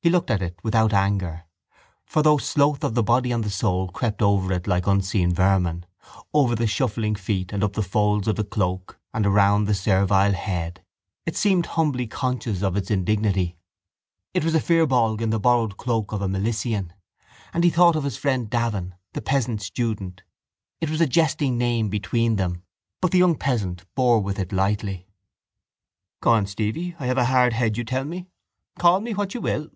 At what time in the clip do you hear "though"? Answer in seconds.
2.22-2.38